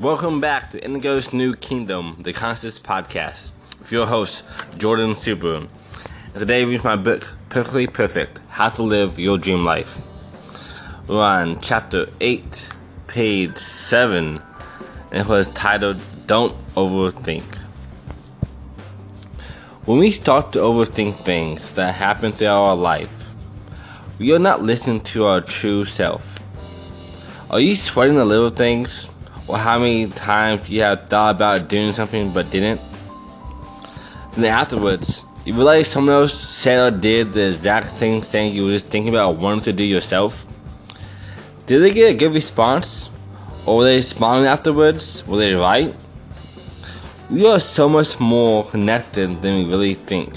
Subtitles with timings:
[0.00, 4.44] Welcome back to Indigo's New Kingdom, the Conscious Podcast, with your host,
[4.76, 5.14] Jordan.
[5.30, 5.68] And
[6.34, 9.96] today, reads my book, Perfectly Perfect How to Live Your Dream Life.
[11.06, 12.70] We're on chapter 8,
[13.06, 14.42] page 7,
[15.12, 17.54] and it was titled, Don't Overthink.
[19.84, 23.30] When we start to overthink things that happen throughout our life,
[24.18, 26.40] we are not listening to our true self.
[27.48, 29.08] Are you sweating the little things?
[29.46, 32.80] Or how many times you have thought about doing something but didn't?
[34.34, 38.64] And then afterwards, you realize someone else said or did the exact same thing you
[38.64, 40.46] were just thinking about wanting to do yourself?
[41.66, 43.10] Did they get a good response?
[43.66, 45.26] Or were they smiling afterwards?
[45.26, 45.94] Were they right?
[47.30, 50.36] We are so much more connected than we really think.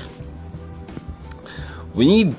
[1.94, 2.36] When you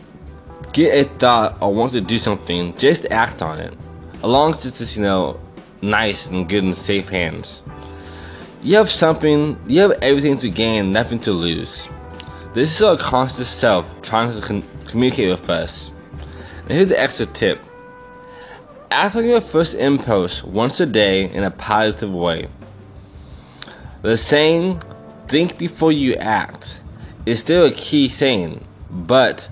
[0.72, 3.74] get a thought or want to do something, just act on it.
[4.16, 5.40] As long as you know,
[5.82, 7.62] nice and good in safe hands.
[8.62, 11.88] You have something, you have everything to gain, nothing to lose.
[12.54, 15.92] This is our conscious self trying to con- communicate with us.
[16.62, 17.60] And here's the extra tip
[18.90, 22.48] act on your first impulse once a day in a positive way.
[24.02, 24.80] The saying,
[25.28, 26.82] think before you act,
[27.26, 29.50] is still a key saying, but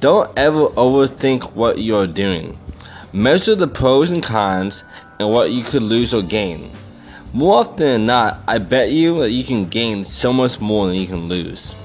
[0.00, 2.58] don't ever overthink what you're doing.
[3.12, 4.84] Measure the pros and cons
[5.18, 6.70] and what you could lose or gain.
[7.32, 10.96] More often than not, I bet you that you can gain so much more than
[10.96, 11.76] you can lose.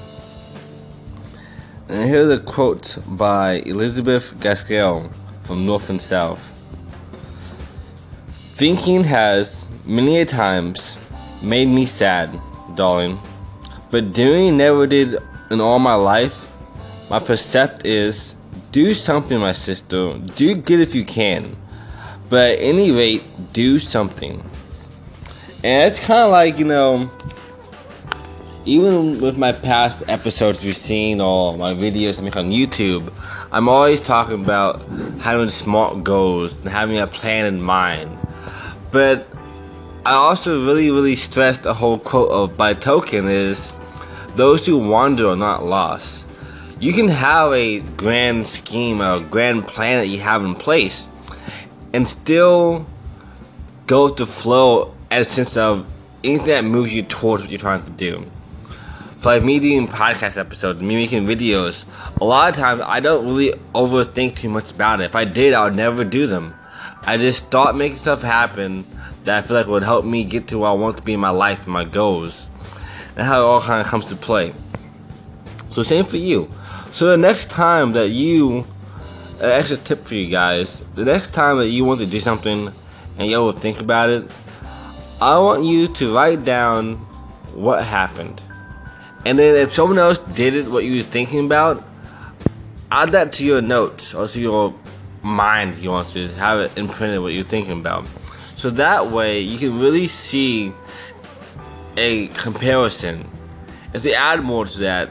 [1.88, 6.50] And here's a quote by Elizabeth Gaskell from North and South.
[8.56, 10.98] Thinking has many a times
[11.42, 12.40] made me sad,
[12.74, 13.18] darling,
[13.90, 15.18] but doing never did
[15.50, 16.50] in all my life.
[17.10, 18.34] My percept is
[18.72, 20.16] do something, my sister.
[20.18, 21.56] Do good if you can.
[22.34, 24.42] But at any rate, do something.
[25.62, 27.08] And it's kind of like, you know,
[28.64, 33.12] even with my past episodes you've seen or my videos I make on YouTube,
[33.52, 34.82] I'm always talking about
[35.20, 38.10] having smart goals and having a plan in mind.
[38.90, 39.28] But
[40.04, 43.72] I also really, really stress the whole quote of by Tolkien is
[44.34, 46.26] those who wander are not lost.
[46.80, 51.06] You can have a grand scheme, a grand plan that you have in place,
[51.94, 52.84] and still
[53.86, 55.86] go with the flow as a sense of
[56.24, 58.26] anything that moves you towards what you're trying to do.
[59.16, 61.84] So like me doing podcast episodes, me making videos,
[62.20, 65.04] a lot of times I don't really overthink too much about it.
[65.04, 66.52] If I did, I would never do them.
[67.02, 68.84] I just start making stuff happen
[69.22, 71.20] that I feel like would help me get to where I want to be in
[71.20, 72.48] my life and my goals.
[73.14, 74.52] And how it all kind of comes to play.
[75.70, 76.50] So same for you.
[76.90, 78.66] So the next time that you,
[79.40, 82.72] an extra tip for you guys, the next time that you want to do something
[83.18, 84.30] and you overthink about it,
[85.20, 86.96] I want you to write down
[87.54, 88.42] what happened.
[89.24, 91.82] And then if someone else did it, what you was thinking about,
[92.90, 94.74] add that to your notes or to your
[95.22, 98.04] mind you want to have it imprinted what you're thinking about.
[98.56, 100.72] So that way you can really see
[101.96, 103.28] a comparison.
[103.94, 105.10] If they add more to that,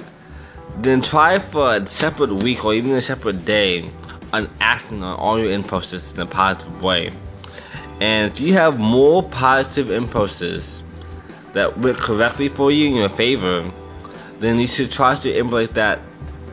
[0.77, 3.89] then try for a separate week or even a separate day
[4.33, 7.13] on acting on all your impulses in a positive way.
[8.01, 10.83] And if you have more positive impulses
[11.53, 13.63] that work correctly for you in your favor,
[14.39, 15.99] then you should try to emulate that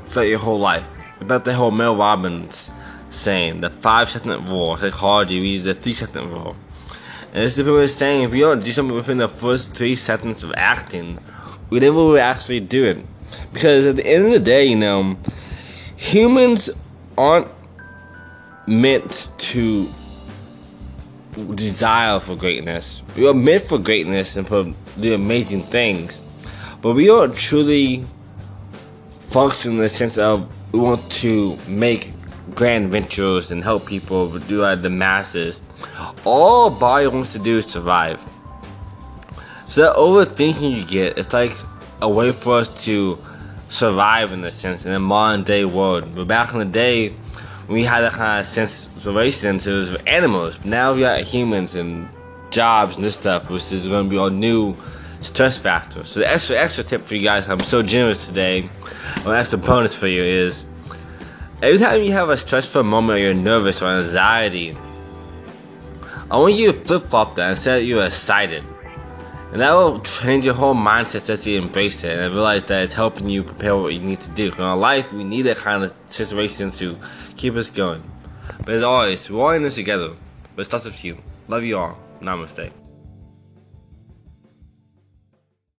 [0.05, 0.85] throughout your whole life.
[1.21, 2.71] About the whole Mel Robbins
[3.09, 4.77] saying, the five second rule.
[4.77, 6.55] Psychology uses the three second rule.
[7.33, 9.97] And this is what we're saying if you don't do something within the first three
[9.97, 11.19] seconds of acting,
[11.71, 12.99] we never will actually do it.
[13.53, 15.17] Because at the end of the day, you know,
[15.97, 16.71] humans
[17.17, 17.49] aren't
[18.67, 19.91] meant to
[21.55, 23.03] desire for greatness.
[23.17, 26.23] We are meant for greatness and for the amazing things.
[26.83, 28.05] But we don't truly
[29.21, 32.13] function in the sense of we want to make
[32.55, 35.61] grand ventures and help people do uh, the masses.
[36.25, 38.21] All body wants to do is survive.
[39.67, 41.53] So that overthinking you get, it's like
[42.03, 43.19] a way for us to
[43.69, 46.13] survive in a sense in a modern day world.
[46.15, 47.15] But back in the day,
[47.71, 50.63] we had that kind of sense of racism, it was animals.
[50.65, 52.09] Now we got humans and
[52.51, 54.77] jobs and this stuff, which is going to be our new
[55.21, 56.03] stress factor.
[56.05, 58.69] So the extra extra tip for you guys, I'm so generous today.
[59.25, 60.67] An extra bonus for you is
[61.63, 64.77] every time you have a stressful moment or you're nervous or anxiety,
[66.29, 68.65] I want you to flip flop that and say that you're excited.
[69.53, 72.95] And that will change your whole mindset as you embrace it and realize that it's
[72.95, 74.53] helping you prepare what you need to do.
[74.53, 76.97] In our life, we need that kind of situation to
[77.37, 78.03] keep us going.
[78.59, 80.13] But as always, we're all in this together.
[80.55, 81.19] But it starts with you.
[81.49, 81.99] Love you all.
[82.21, 82.71] Namaste.